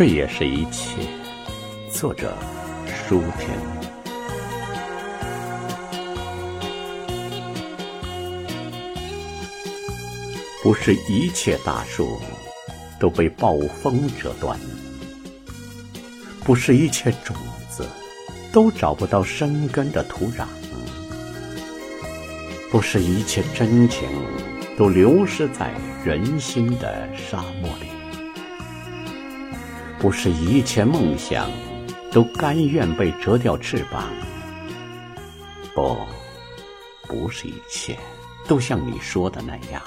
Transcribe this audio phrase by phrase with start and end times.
[0.00, 0.96] 这也是一切。
[1.92, 2.34] 作者：
[2.86, 3.50] 舒婷。
[10.62, 12.18] 不是一切大树
[12.98, 14.58] 都被暴风折断，
[16.44, 17.36] 不是一切种
[17.68, 17.86] 子
[18.50, 20.46] 都找不到生根的土壤，
[22.70, 24.08] 不是一切真情
[24.78, 25.70] 都流失在
[26.02, 27.99] 人心的沙漠里。
[30.00, 31.50] 不是一切梦想
[32.10, 34.08] 都甘愿被折掉翅膀，
[35.74, 35.94] 不，
[37.06, 37.98] 不是一切
[38.48, 39.82] 都像你说的那样，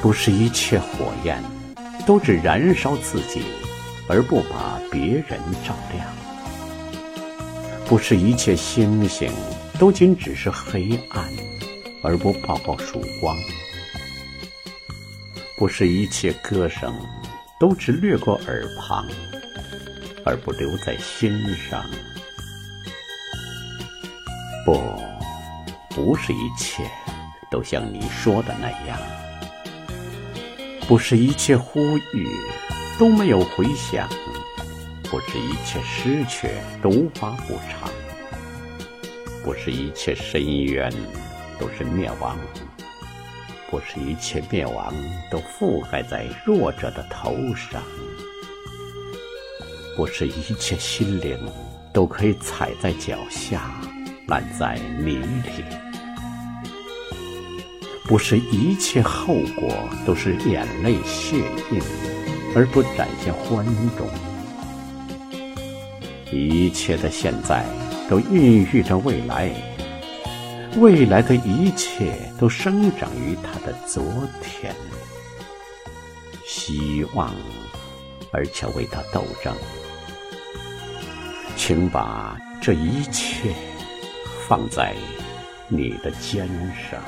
[0.00, 1.40] 不是一切火焰
[2.04, 3.42] 都只燃烧自己
[4.08, 6.04] 而不把别人照亮，
[7.86, 9.30] 不是一切星星
[9.78, 11.24] 都仅只是黑暗
[12.02, 13.36] 而不抱抱曙光，
[15.56, 16.92] 不是一切歌声。
[17.58, 19.06] 都只掠过耳旁，
[20.24, 21.84] 而不留在心上。
[24.64, 24.78] 不，
[25.90, 26.82] 不是一切
[27.50, 28.98] 都像你说的那样，
[30.86, 32.28] 不是一切呼吁
[32.98, 34.06] 都没有回响，
[35.04, 36.50] 不是一切失去
[36.82, 37.88] 都无法补偿，
[39.42, 40.92] 不是一切深渊
[41.58, 42.36] 都是灭亡。
[43.68, 44.94] 不是一切灭亡
[45.30, 47.82] 都覆盖在弱者的头上，
[49.96, 51.36] 不是一切心灵
[51.92, 53.80] 都可以踩在脚下，
[54.28, 55.64] 烂在泥里，
[58.04, 59.68] 不是一切后果
[60.06, 61.36] 都是眼泪血
[61.72, 61.80] 印
[62.54, 63.66] 而不展现欢
[63.98, 64.08] 容，
[66.30, 67.64] 一切的现在
[68.08, 69.50] 都孕育着未来。
[70.78, 74.04] 未来的一切都生长于他的昨
[74.42, 74.74] 天，
[76.44, 77.34] 希望，
[78.30, 79.54] 而且为他斗争。
[81.56, 83.54] 请把这一切
[84.46, 84.94] 放在
[85.68, 86.46] 你的肩
[86.90, 87.00] 上。